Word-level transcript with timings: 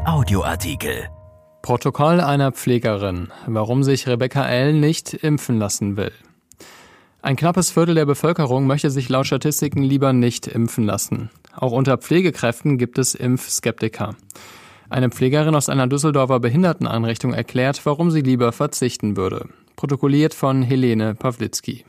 Audioartikel. 0.00 1.08
Protokoll 1.60 2.20
einer 2.20 2.52
Pflegerin, 2.52 3.28
warum 3.46 3.82
sich 3.82 4.08
Rebecca 4.08 4.46
L. 4.46 4.72
nicht 4.72 5.12
impfen 5.12 5.58
lassen 5.58 5.96
will. 5.96 6.12
Ein 7.20 7.36
knappes 7.36 7.70
Viertel 7.70 7.94
der 7.94 8.06
Bevölkerung 8.06 8.66
möchte 8.66 8.90
sich 8.90 9.08
laut 9.08 9.26
Statistiken 9.26 9.82
lieber 9.82 10.12
nicht 10.12 10.46
impfen 10.46 10.84
lassen. 10.84 11.30
Auch 11.54 11.72
unter 11.72 11.98
Pflegekräften 11.98 12.78
gibt 12.78 12.98
es 12.98 13.14
Impfskeptiker. 13.14 14.16
Eine 14.88 15.10
Pflegerin 15.10 15.54
aus 15.54 15.68
einer 15.68 15.86
Düsseldorfer 15.86 16.40
Behinderteneinrichtung 16.40 17.34
erklärt, 17.34 17.84
warum 17.84 18.10
sie 18.10 18.22
lieber 18.22 18.52
verzichten 18.52 19.16
würde. 19.16 19.48
Protokolliert 19.76 20.34
von 20.34 20.62
Helene 20.62 21.14
Pawlitzki. 21.14 21.84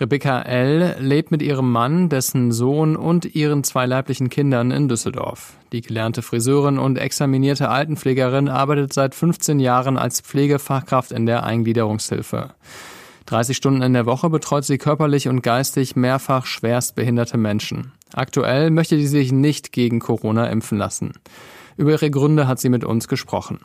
Rebecca 0.00 0.42
L. 0.42 0.94
lebt 1.00 1.32
mit 1.32 1.42
ihrem 1.42 1.72
Mann, 1.72 2.08
dessen 2.08 2.52
Sohn 2.52 2.94
und 2.94 3.34
ihren 3.34 3.64
zwei 3.64 3.84
leiblichen 3.84 4.28
Kindern 4.30 4.70
in 4.70 4.86
Düsseldorf. 4.86 5.54
Die 5.72 5.80
gelernte 5.80 6.22
Friseurin 6.22 6.78
und 6.78 6.98
examinierte 6.98 7.68
Altenpflegerin 7.68 8.48
arbeitet 8.48 8.92
seit 8.92 9.16
15 9.16 9.58
Jahren 9.58 9.96
als 9.96 10.20
Pflegefachkraft 10.20 11.10
in 11.10 11.26
der 11.26 11.42
Eingliederungshilfe. 11.42 12.54
30 13.26 13.56
Stunden 13.56 13.82
in 13.82 13.92
der 13.92 14.06
Woche 14.06 14.30
betreut 14.30 14.64
sie 14.64 14.78
körperlich 14.78 15.26
und 15.26 15.42
geistig 15.42 15.96
mehrfach 15.96 16.46
schwerstbehinderte 16.46 17.36
Menschen. 17.36 17.92
Aktuell 18.14 18.70
möchte 18.70 18.96
sie 18.96 19.08
sich 19.08 19.32
nicht 19.32 19.72
gegen 19.72 19.98
Corona 19.98 20.46
impfen 20.46 20.78
lassen. 20.78 21.14
Über 21.76 21.90
ihre 21.90 22.10
Gründe 22.10 22.46
hat 22.46 22.60
sie 22.60 22.68
mit 22.68 22.84
uns 22.84 23.08
gesprochen. 23.08 23.58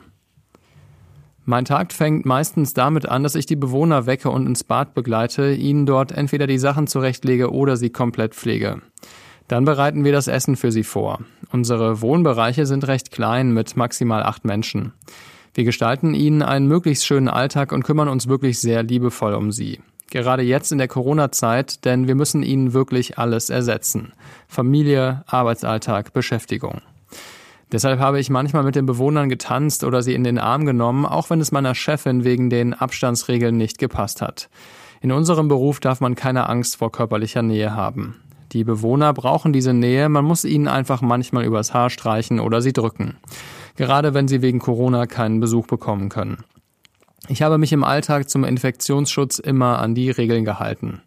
Mein 1.46 1.66
Tag 1.66 1.92
fängt 1.92 2.24
meistens 2.24 2.72
damit 2.72 3.06
an, 3.06 3.22
dass 3.22 3.34
ich 3.34 3.44
die 3.44 3.56
Bewohner 3.56 4.06
wecke 4.06 4.30
und 4.30 4.46
ins 4.46 4.64
Bad 4.64 4.94
begleite, 4.94 5.52
ihnen 5.52 5.84
dort 5.84 6.10
entweder 6.10 6.46
die 6.46 6.58
Sachen 6.58 6.86
zurechtlege 6.86 7.52
oder 7.52 7.76
sie 7.76 7.90
komplett 7.90 8.34
pflege. 8.34 8.80
Dann 9.46 9.66
bereiten 9.66 10.04
wir 10.04 10.12
das 10.12 10.26
Essen 10.26 10.56
für 10.56 10.72
sie 10.72 10.84
vor. 10.84 11.20
Unsere 11.52 12.00
Wohnbereiche 12.00 12.64
sind 12.64 12.86
recht 12.88 13.10
klein 13.10 13.52
mit 13.52 13.76
maximal 13.76 14.22
acht 14.22 14.46
Menschen. 14.46 14.94
Wir 15.52 15.64
gestalten 15.64 16.14
ihnen 16.14 16.40
einen 16.40 16.66
möglichst 16.66 17.06
schönen 17.06 17.28
Alltag 17.28 17.72
und 17.72 17.84
kümmern 17.84 18.08
uns 18.08 18.26
wirklich 18.26 18.58
sehr 18.58 18.82
liebevoll 18.82 19.34
um 19.34 19.52
sie. 19.52 19.80
Gerade 20.10 20.42
jetzt 20.42 20.72
in 20.72 20.78
der 20.78 20.88
Corona-Zeit, 20.88 21.84
denn 21.84 22.08
wir 22.08 22.14
müssen 22.14 22.42
ihnen 22.42 22.72
wirklich 22.72 23.18
alles 23.18 23.50
ersetzen. 23.50 24.12
Familie, 24.48 25.24
Arbeitsalltag, 25.26 26.12
Beschäftigung. 26.14 26.80
Deshalb 27.74 27.98
habe 27.98 28.20
ich 28.20 28.30
manchmal 28.30 28.62
mit 28.62 28.76
den 28.76 28.86
Bewohnern 28.86 29.28
getanzt 29.28 29.82
oder 29.82 30.00
sie 30.00 30.14
in 30.14 30.22
den 30.22 30.38
Arm 30.38 30.64
genommen, 30.64 31.04
auch 31.04 31.28
wenn 31.28 31.40
es 31.40 31.50
meiner 31.50 31.74
Chefin 31.74 32.22
wegen 32.22 32.48
den 32.48 32.72
Abstandsregeln 32.72 33.56
nicht 33.56 33.78
gepasst 33.78 34.22
hat. 34.22 34.48
In 35.00 35.10
unserem 35.10 35.48
Beruf 35.48 35.80
darf 35.80 36.00
man 36.00 36.14
keine 36.14 36.48
Angst 36.48 36.76
vor 36.76 36.92
körperlicher 36.92 37.42
Nähe 37.42 37.74
haben. 37.74 38.22
Die 38.52 38.62
Bewohner 38.62 39.12
brauchen 39.12 39.52
diese 39.52 39.74
Nähe, 39.74 40.08
man 40.08 40.24
muss 40.24 40.44
ihnen 40.44 40.68
einfach 40.68 41.02
manchmal 41.02 41.46
übers 41.46 41.74
Haar 41.74 41.90
streichen 41.90 42.38
oder 42.38 42.62
sie 42.62 42.72
drücken. 42.72 43.16
Gerade 43.74 44.14
wenn 44.14 44.28
sie 44.28 44.40
wegen 44.40 44.60
Corona 44.60 45.06
keinen 45.06 45.40
Besuch 45.40 45.66
bekommen 45.66 46.10
können. 46.10 46.44
Ich 47.26 47.42
habe 47.42 47.58
mich 47.58 47.72
im 47.72 47.82
Alltag 47.82 48.30
zum 48.30 48.44
Infektionsschutz 48.44 49.40
immer 49.40 49.80
an 49.80 49.96
die 49.96 50.12
Regeln 50.12 50.44
gehalten. 50.44 51.02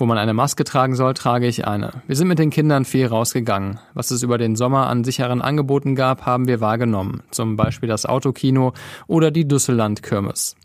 Wo 0.00 0.06
man 0.06 0.16
eine 0.16 0.32
Maske 0.32 0.64
tragen 0.64 0.96
soll, 0.96 1.12
trage 1.12 1.46
ich 1.46 1.66
eine. 1.66 1.90
Wir 2.06 2.16
sind 2.16 2.26
mit 2.26 2.38
den 2.38 2.48
Kindern 2.48 2.86
viel 2.86 3.06
rausgegangen. 3.06 3.80
Was 3.92 4.10
es 4.10 4.22
über 4.22 4.38
den 4.38 4.56
Sommer 4.56 4.86
an 4.86 5.04
sicheren 5.04 5.42
Angeboten 5.42 5.94
gab, 5.94 6.24
haben 6.24 6.48
wir 6.48 6.62
wahrgenommen. 6.62 7.22
Zum 7.30 7.56
Beispiel 7.56 7.86
das 7.86 8.06
Autokino 8.06 8.72
oder 9.08 9.30
die 9.30 9.46
Düsseland-Kirmes. 9.46 10.56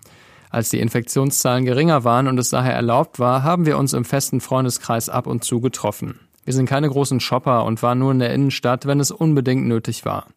Als 0.52 0.70
die 0.70 0.80
Infektionszahlen 0.80 1.66
geringer 1.66 2.06
waren 2.06 2.30
und 2.30 2.40
es 2.40 2.48
daher 2.48 2.76
erlaubt 2.76 3.20
war, 3.20 3.44
haben 3.44 3.66
wir 3.66 3.78
uns 3.78 3.92
im 3.92 4.06
festen 4.06 4.40
Freundeskreis 4.40 5.10
ab 5.10 5.28
und 5.28 5.44
zu 5.44 5.60
getroffen. 5.60 6.18
Wir 6.46 6.54
sind 6.54 6.70
keine 6.70 6.88
großen 6.88 7.20
Shopper 7.20 7.66
und 7.66 7.84
waren 7.84 8.00
nur 8.00 8.14
in 8.14 8.20
der 8.20 8.34
Innenstadt, 8.34 8.86
wenn 8.86 9.02
es 9.02 9.12
unbedingt 9.12 9.68
nötig 9.68 10.06
war. 10.06 10.28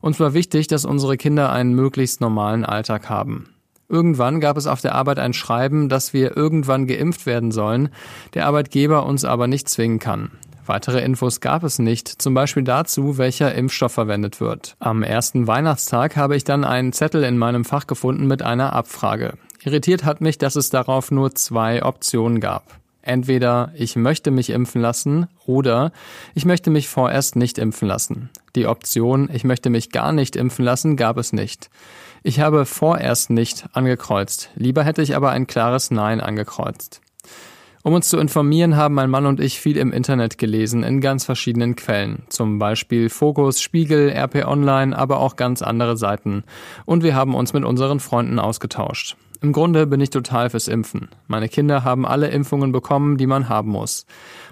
Uns 0.00 0.20
war 0.20 0.32
wichtig, 0.32 0.68
dass 0.68 0.84
unsere 0.84 1.16
Kinder 1.16 1.50
einen 1.50 1.74
möglichst 1.74 2.20
normalen 2.20 2.64
Alltag 2.64 3.10
haben. 3.10 3.48
Irgendwann 3.88 4.40
gab 4.40 4.56
es 4.56 4.66
auf 4.66 4.80
der 4.80 4.94
Arbeit 4.94 5.18
ein 5.18 5.32
Schreiben, 5.32 5.88
dass 5.88 6.12
wir 6.12 6.36
irgendwann 6.36 6.86
geimpft 6.86 7.24
werden 7.24 7.50
sollen, 7.50 7.88
der 8.34 8.46
Arbeitgeber 8.46 9.06
uns 9.06 9.24
aber 9.24 9.46
nicht 9.46 9.68
zwingen 9.68 9.98
kann. 9.98 10.30
Weitere 10.66 11.00
Infos 11.00 11.40
gab 11.40 11.64
es 11.64 11.78
nicht, 11.78 12.08
zum 12.20 12.34
Beispiel 12.34 12.62
dazu, 12.62 13.16
welcher 13.16 13.54
Impfstoff 13.54 13.92
verwendet 13.92 14.38
wird. 14.38 14.76
Am 14.78 15.02
ersten 15.02 15.46
Weihnachtstag 15.46 16.16
habe 16.16 16.36
ich 16.36 16.44
dann 16.44 16.64
einen 16.64 16.92
Zettel 16.92 17.24
in 17.24 17.38
meinem 17.38 17.64
Fach 17.64 17.86
gefunden 17.86 18.26
mit 18.26 18.42
einer 18.42 18.74
Abfrage. 18.74 19.38
Irritiert 19.64 20.04
hat 20.04 20.20
mich, 20.20 20.36
dass 20.36 20.56
es 20.56 20.68
darauf 20.68 21.10
nur 21.10 21.34
zwei 21.34 21.82
Optionen 21.82 22.40
gab. 22.40 22.78
Entweder 23.08 23.72
ich 23.74 23.96
möchte 23.96 24.30
mich 24.30 24.50
impfen 24.50 24.82
lassen 24.82 25.28
oder 25.46 25.92
ich 26.34 26.44
möchte 26.44 26.68
mich 26.68 26.90
vorerst 26.90 27.36
nicht 27.36 27.56
impfen 27.56 27.88
lassen. 27.88 28.28
Die 28.54 28.66
Option 28.66 29.30
ich 29.32 29.44
möchte 29.44 29.70
mich 29.70 29.92
gar 29.92 30.12
nicht 30.12 30.36
impfen 30.36 30.62
lassen 30.62 30.94
gab 30.98 31.16
es 31.16 31.32
nicht. 31.32 31.70
Ich 32.22 32.40
habe 32.40 32.66
vorerst 32.66 33.30
nicht 33.30 33.64
angekreuzt. 33.72 34.50
Lieber 34.56 34.84
hätte 34.84 35.00
ich 35.00 35.16
aber 35.16 35.30
ein 35.30 35.46
klares 35.46 35.90
Nein 35.90 36.20
angekreuzt. 36.20 37.00
Um 37.82 37.94
uns 37.94 38.10
zu 38.10 38.18
informieren, 38.18 38.76
haben 38.76 38.94
mein 38.94 39.08
Mann 39.08 39.24
und 39.24 39.40
ich 39.40 39.58
viel 39.58 39.78
im 39.78 39.90
Internet 39.90 40.36
gelesen, 40.36 40.82
in 40.82 41.00
ganz 41.00 41.24
verschiedenen 41.24 41.76
Quellen. 41.76 42.24
Zum 42.28 42.58
Beispiel 42.58 43.08
Fokus, 43.08 43.62
Spiegel, 43.62 44.10
RP 44.10 44.46
Online, 44.46 44.94
aber 44.94 45.20
auch 45.20 45.36
ganz 45.36 45.62
andere 45.62 45.96
Seiten. 45.96 46.44
Und 46.84 47.02
wir 47.02 47.14
haben 47.14 47.34
uns 47.34 47.54
mit 47.54 47.64
unseren 47.64 48.00
Freunden 48.00 48.38
ausgetauscht. 48.38 49.16
Im 49.40 49.52
Grunde 49.52 49.86
bin 49.86 50.00
ich 50.00 50.10
total 50.10 50.50
fürs 50.50 50.66
Impfen. 50.66 51.10
Meine 51.28 51.48
Kinder 51.48 51.84
haben 51.84 52.04
alle 52.04 52.28
Impfungen 52.28 52.72
bekommen, 52.72 53.18
die 53.18 53.28
man 53.28 53.48
haben 53.48 53.70
muss. 53.70 54.04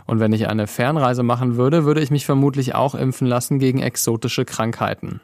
Und 0.07 0.21
wenn 0.21 0.33
ich 0.33 0.49
eine 0.49 0.69
Fernreise 0.69 1.25
machen 1.25 1.57
würde, 1.57 1.85
würde 1.85 2.01
ich 2.01 2.13
mich 2.13 2.25
vermutlich 2.25 2.77
auch 2.77 2.95
impfen 2.95 3.27
lassen 3.27 3.59
gegen 3.59 3.81
exotische 3.81 4.45
Krankheiten. 4.45 5.21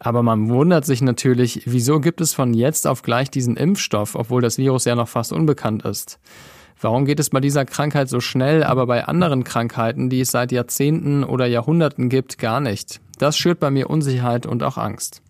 Aber 0.00 0.24
man 0.24 0.48
wundert 0.48 0.84
sich 0.84 1.00
natürlich, 1.00 1.62
wieso 1.66 2.00
gibt 2.00 2.20
es 2.20 2.34
von 2.34 2.54
jetzt 2.54 2.88
auf 2.88 3.02
gleich 3.02 3.30
diesen 3.30 3.56
Impfstoff, 3.56 4.16
obwohl 4.16 4.42
das 4.42 4.58
Virus 4.58 4.84
ja 4.84 4.96
noch 4.96 5.08
fast 5.08 5.32
unbekannt 5.32 5.84
ist. 5.84 6.18
Warum 6.80 7.04
geht 7.04 7.20
es 7.20 7.30
bei 7.30 7.40
dieser 7.40 7.64
Krankheit 7.64 8.08
so 8.08 8.20
schnell, 8.20 8.62
aber 8.62 8.86
bei 8.86 9.04
anderen 9.04 9.42
Krankheiten, 9.42 10.10
die 10.10 10.20
es 10.20 10.30
seit 10.30 10.52
Jahrzehnten 10.52 11.24
oder 11.24 11.46
Jahrhunderten 11.46 12.08
gibt, 12.08 12.38
gar 12.38 12.60
nicht? 12.60 13.00
Das 13.18 13.36
schürt 13.36 13.58
bei 13.60 13.70
mir 13.70 13.90
Unsicherheit 13.90 14.46
und 14.46 14.62
auch 14.62 14.78
Angst. 14.78 15.22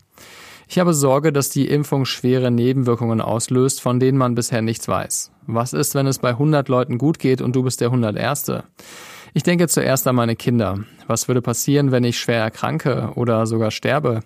Ich 0.71 0.77
habe 0.77 0.93
Sorge, 0.93 1.33
dass 1.33 1.49
die 1.49 1.67
Impfung 1.67 2.05
schwere 2.05 2.51
Nebenwirkungen 2.51 3.21
auslöst, 3.21 3.81
von 3.81 3.99
denen 3.99 4.19
man 4.19 4.35
bisher 4.35 4.61
nichts 4.61 4.87
weiß. 4.87 5.31
Was 5.47 5.73
ist, 5.73 5.95
wenn 5.95 6.05
es 6.05 6.19
bei 6.19 6.29
100 6.29 6.69
Leuten 6.69 6.99
gut 6.99 7.17
geht 7.17 7.41
und 7.41 7.55
du 7.55 7.63
bist 7.63 7.81
der 7.81 7.87
101. 7.87 8.51
Ich 9.33 9.41
denke 9.41 9.67
zuerst 9.67 10.05
an 10.07 10.15
meine 10.15 10.35
Kinder. 10.35 10.77
Was 11.07 11.27
würde 11.27 11.41
passieren, 11.41 11.91
wenn 11.91 12.03
ich 12.03 12.19
schwer 12.19 12.43
erkranke 12.43 13.13
oder 13.15 13.47
sogar 13.47 13.71
sterbe? 13.71 14.19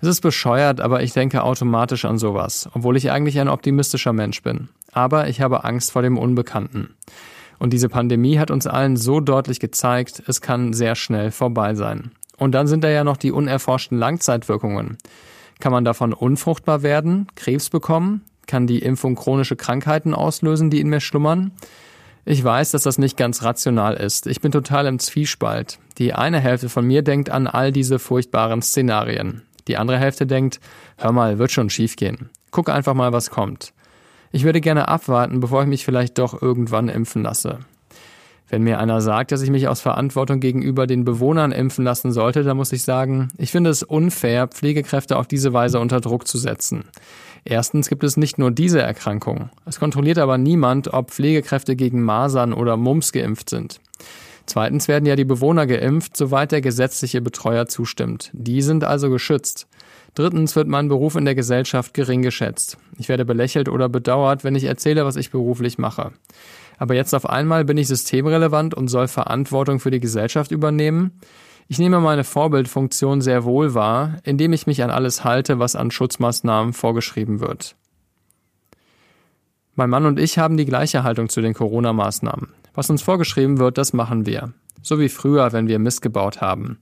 Es 0.00 0.06
ist 0.06 0.20
bescheuert, 0.20 0.80
aber 0.80 1.02
ich 1.02 1.14
denke 1.14 1.42
automatisch 1.42 2.04
an 2.04 2.16
sowas, 2.16 2.68
obwohl 2.74 2.96
ich 2.96 3.10
eigentlich 3.10 3.40
ein 3.40 3.48
optimistischer 3.48 4.12
Mensch 4.12 4.40
bin. 4.40 4.68
Aber 4.92 5.26
ich 5.26 5.40
habe 5.40 5.64
Angst 5.64 5.90
vor 5.90 6.02
dem 6.02 6.16
Unbekannten. 6.16 6.94
Und 7.58 7.72
diese 7.72 7.88
Pandemie 7.88 8.38
hat 8.38 8.52
uns 8.52 8.68
allen 8.68 8.96
so 8.96 9.18
deutlich 9.18 9.58
gezeigt, 9.58 10.22
es 10.28 10.40
kann 10.40 10.74
sehr 10.74 10.94
schnell 10.94 11.32
vorbei 11.32 11.74
sein. 11.74 12.12
Und 12.36 12.52
dann 12.52 12.68
sind 12.68 12.84
da 12.84 12.88
ja 12.88 13.02
noch 13.02 13.16
die 13.16 13.32
unerforschten 13.32 13.98
Langzeitwirkungen. 13.98 14.98
Kann 15.62 15.70
man 15.70 15.84
davon 15.84 16.12
unfruchtbar 16.12 16.82
werden, 16.82 17.28
Krebs 17.36 17.70
bekommen? 17.70 18.22
Kann 18.48 18.66
die 18.66 18.80
Impfung 18.80 19.14
chronische 19.14 19.54
Krankheiten 19.54 20.12
auslösen, 20.12 20.70
die 20.70 20.80
in 20.80 20.88
mir 20.88 20.98
schlummern? 20.98 21.52
Ich 22.24 22.42
weiß, 22.42 22.72
dass 22.72 22.82
das 22.82 22.98
nicht 22.98 23.16
ganz 23.16 23.44
rational 23.44 23.94
ist. 23.94 24.26
Ich 24.26 24.40
bin 24.40 24.50
total 24.50 24.86
im 24.86 24.98
Zwiespalt. 24.98 25.78
Die 25.98 26.14
eine 26.14 26.40
Hälfte 26.40 26.68
von 26.68 26.84
mir 26.84 27.02
denkt 27.02 27.30
an 27.30 27.46
all 27.46 27.70
diese 27.70 28.00
furchtbaren 28.00 28.60
Szenarien. 28.60 29.42
Die 29.68 29.76
andere 29.76 29.98
Hälfte 29.98 30.26
denkt, 30.26 30.58
hör 30.98 31.12
mal, 31.12 31.38
wird 31.38 31.52
schon 31.52 31.70
schiefgehen. 31.70 32.30
Guck 32.50 32.68
einfach 32.68 32.94
mal, 32.94 33.12
was 33.12 33.30
kommt. 33.30 33.72
Ich 34.32 34.42
würde 34.42 34.60
gerne 34.60 34.88
abwarten, 34.88 35.38
bevor 35.38 35.62
ich 35.62 35.68
mich 35.68 35.84
vielleicht 35.84 36.18
doch 36.18 36.42
irgendwann 36.42 36.88
impfen 36.88 37.22
lasse. 37.22 37.60
Wenn 38.48 38.62
mir 38.62 38.78
einer 38.78 39.00
sagt, 39.00 39.32
dass 39.32 39.42
ich 39.42 39.50
mich 39.50 39.68
aus 39.68 39.80
Verantwortung 39.80 40.40
gegenüber 40.40 40.86
den 40.86 41.04
Bewohnern 41.04 41.52
impfen 41.52 41.84
lassen 41.84 42.12
sollte, 42.12 42.42
dann 42.42 42.56
muss 42.56 42.72
ich 42.72 42.82
sagen, 42.82 43.28
ich 43.38 43.50
finde 43.50 43.70
es 43.70 43.82
unfair, 43.82 44.48
Pflegekräfte 44.48 45.16
auf 45.16 45.26
diese 45.26 45.52
Weise 45.52 45.80
unter 45.80 46.00
Druck 46.00 46.26
zu 46.26 46.36
setzen. 46.38 46.84
Erstens 47.44 47.88
gibt 47.88 48.04
es 48.04 48.16
nicht 48.16 48.38
nur 48.38 48.50
diese 48.50 48.80
Erkrankung. 48.80 49.50
Es 49.64 49.80
kontrolliert 49.80 50.18
aber 50.18 50.38
niemand, 50.38 50.92
ob 50.92 51.10
Pflegekräfte 51.10 51.76
gegen 51.76 52.02
Masern 52.02 52.52
oder 52.52 52.76
Mumps 52.76 53.12
geimpft 53.12 53.50
sind. 53.50 53.80
Zweitens 54.46 54.88
werden 54.88 55.06
ja 55.06 55.16
die 55.16 55.24
Bewohner 55.24 55.66
geimpft, 55.66 56.16
soweit 56.16 56.52
der 56.52 56.60
gesetzliche 56.60 57.20
Betreuer 57.20 57.66
zustimmt. 57.66 58.30
Die 58.32 58.62
sind 58.62 58.84
also 58.84 59.08
geschützt. 59.08 59.66
Drittens 60.14 60.56
wird 60.56 60.68
mein 60.68 60.88
Beruf 60.88 61.16
in 61.16 61.24
der 61.24 61.34
Gesellschaft 61.34 61.94
gering 61.94 62.22
geschätzt. 62.22 62.76
Ich 62.98 63.08
werde 63.08 63.24
belächelt 63.24 63.68
oder 63.68 63.88
bedauert, 63.88 64.44
wenn 64.44 64.54
ich 64.54 64.64
erzähle, 64.64 65.06
was 65.06 65.16
ich 65.16 65.30
beruflich 65.30 65.78
mache. 65.78 66.12
Aber 66.82 66.96
jetzt 66.96 67.14
auf 67.14 67.30
einmal 67.30 67.64
bin 67.64 67.76
ich 67.76 67.86
systemrelevant 67.86 68.74
und 68.74 68.88
soll 68.88 69.06
Verantwortung 69.06 69.78
für 69.78 69.92
die 69.92 70.00
Gesellschaft 70.00 70.50
übernehmen. 70.50 71.12
Ich 71.68 71.78
nehme 71.78 72.00
meine 72.00 72.24
Vorbildfunktion 72.24 73.20
sehr 73.20 73.44
wohl 73.44 73.74
wahr, 73.74 74.18
indem 74.24 74.52
ich 74.52 74.66
mich 74.66 74.82
an 74.82 74.90
alles 74.90 75.22
halte, 75.22 75.60
was 75.60 75.76
an 75.76 75.92
Schutzmaßnahmen 75.92 76.72
vorgeschrieben 76.72 77.38
wird. 77.38 77.76
Mein 79.76 79.90
Mann 79.90 80.06
und 80.06 80.18
ich 80.18 80.38
haben 80.38 80.56
die 80.56 80.64
gleiche 80.64 81.04
Haltung 81.04 81.28
zu 81.28 81.40
den 81.40 81.54
Corona-Maßnahmen. 81.54 82.48
Was 82.74 82.90
uns 82.90 83.00
vorgeschrieben 83.00 83.60
wird, 83.60 83.78
das 83.78 83.92
machen 83.92 84.26
wir. 84.26 84.52
So 84.82 84.98
wie 84.98 85.08
früher, 85.08 85.52
wenn 85.52 85.68
wir 85.68 85.78
Mist 85.78 86.02
gebaut 86.02 86.40
haben. 86.40 86.80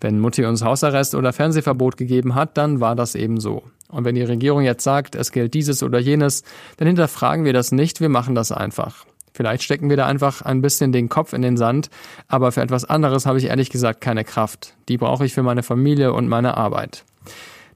Wenn 0.00 0.20
Mutti 0.20 0.44
uns 0.44 0.62
Hausarrest 0.62 1.16
oder 1.16 1.32
Fernsehverbot 1.32 1.96
gegeben 1.96 2.36
hat, 2.36 2.56
dann 2.56 2.78
war 2.78 2.94
das 2.94 3.16
eben 3.16 3.40
so. 3.40 3.64
Und 3.88 4.04
wenn 4.04 4.14
die 4.14 4.22
Regierung 4.22 4.62
jetzt 4.62 4.84
sagt, 4.84 5.16
es 5.16 5.32
gilt 5.32 5.54
dieses 5.54 5.82
oder 5.82 5.98
jenes, 5.98 6.44
dann 6.76 6.86
hinterfragen 6.86 7.44
wir 7.44 7.52
das 7.52 7.72
nicht, 7.72 8.00
wir 8.00 8.08
machen 8.08 8.36
das 8.36 8.52
einfach. 8.52 9.06
Vielleicht 9.32 9.62
stecken 9.62 9.88
wir 9.88 9.96
da 9.96 10.06
einfach 10.06 10.42
ein 10.42 10.60
bisschen 10.60 10.92
den 10.92 11.08
Kopf 11.08 11.32
in 11.32 11.42
den 11.42 11.56
Sand, 11.56 11.88
aber 12.28 12.52
für 12.52 12.62
etwas 12.62 12.84
anderes 12.84 13.26
habe 13.26 13.38
ich 13.38 13.46
ehrlich 13.46 13.70
gesagt 13.70 14.00
keine 14.00 14.24
Kraft. 14.24 14.74
Die 14.88 14.98
brauche 14.98 15.24
ich 15.24 15.34
für 15.34 15.42
meine 15.42 15.62
Familie 15.62 16.12
und 16.12 16.28
meine 16.28 16.56
Arbeit. 16.56 17.04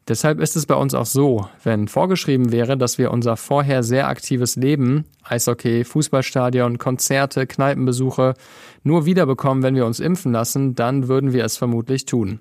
Deshalb 0.06 0.38
ist 0.40 0.54
es 0.54 0.66
bei 0.66 0.74
uns 0.74 0.92
auch 0.92 1.06
so, 1.06 1.48
wenn 1.62 1.88
vorgeschrieben 1.88 2.52
wäre, 2.52 2.76
dass 2.76 2.98
wir 2.98 3.10
unser 3.10 3.38
vorher 3.38 3.82
sehr 3.82 4.06
aktives 4.08 4.56
Leben, 4.56 5.06
Eishockey, 5.22 5.84
Fußballstadion, 5.84 6.76
Konzerte, 6.76 7.46
Kneipenbesuche, 7.46 8.34
nur 8.82 9.06
wiederbekommen, 9.06 9.62
wenn 9.62 9.76
wir 9.76 9.86
uns 9.86 10.00
impfen 10.00 10.32
lassen, 10.32 10.74
dann 10.74 11.08
würden 11.08 11.32
wir 11.32 11.44
es 11.44 11.56
vermutlich 11.56 12.04
tun. 12.04 12.40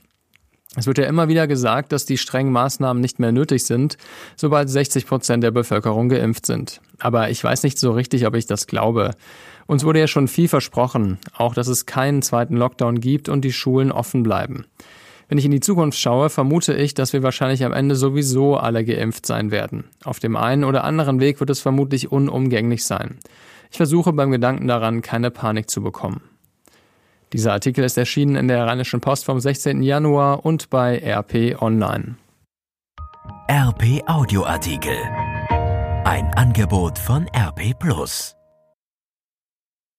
Es 0.75 0.87
wird 0.87 0.97
ja 0.97 1.05
immer 1.05 1.27
wieder 1.27 1.47
gesagt, 1.47 1.91
dass 1.91 2.05
die 2.05 2.17
strengen 2.17 2.51
Maßnahmen 2.51 2.99
nicht 2.99 3.19
mehr 3.19 3.31
nötig 3.31 3.65
sind, 3.65 3.97
sobald 4.35 4.69
60 4.69 5.05
Prozent 5.05 5.43
der 5.43 5.51
Bevölkerung 5.51 6.09
geimpft 6.09 6.47
sind. 6.47 6.81
Aber 6.99 7.29
ich 7.29 7.43
weiß 7.43 7.63
nicht 7.63 7.77
so 7.77 7.91
richtig, 7.91 8.25
ob 8.25 8.35
ich 8.35 8.47
das 8.47 8.65
glaube. 8.65 9.11
Uns 9.67 9.85
wurde 9.85 9.99
ja 9.99 10.07
schon 10.07 10.27
viel 10.27 10.47
versprochen, 10.47 11.19
auch 11.37 11.53
dass 11.53 11.67
es 11.67 11.85
keinen 11.85 12.21
zweiten 12.21 12.57
Lockdown 12.57 12.99
gibt 12.99 13.29
und 13.29 13.45
die 13.45 13.53
Schulen 13.53 13.91
offen 13.91 14.23
bleiben. 14.23 14.65
Wenn 15.29 15.37
ich 15.37 15.45
in 15.45 15.51
die 15.51 15.61
Zukunft 15.61 15.97
schaue, 15.97 16.29
vermute 16.29 16.73
ich, 16.73 16.93
dass 16.93 17.13
wir 17.13 17.23
wahrscheinlich 17.23 17.63
am 17.63 17.71
Ende 17.71 17.95
sowieso 17.95 18.57
alle 18.57 18.83
geimpft 18.83 19.25
sein 19.25 19.51
werden. 19.51 19.85
Auf 20.03 20.19
dem 20.19 20.35
einen 20.35 20.63
oder 20.63 20.83
anderen 20.83 21.19
Weg 21.19 21.39
wird 21.39 21.49
es 21.49 21.59
vermutlich 21.59 22.11
unumgänglich 22.11 22.83
sein. 22.83 23.19
Ich 23.71 23.77
versuche 23.77 24.13
beim 24.13 24.31
Gedanken 24.31 24.67
daran, 24.67 25.01
keine 25.01 25.31
Panik 25.31 25.69
zu 25.69 25.81
bekommen. 25.81 26.21
Dieser 27.33 27.53
Artikel 27.53 27.83
ist 27.83 27.97
erschienen 27.97 28.35
in 28.35 28.47
der 28.47 28.65
Rheinischen 28.65 29.01
Post 29.01 29.25
vom 29.25 29.39
16. 29.39 29.81
Januar 29.81 30.45
und 30.45 30.69
bei 30.69 30.99
RP 30.99 31.59
Online. 31.61 32.15
RP 33.49 34.03
Audioartikel. 34.07 34.95
Ein 36.05 36.31
Angebot 36.35 36.99
von 36.99 37.27
RP 37.35 37.73
Plus. 37.77 38.35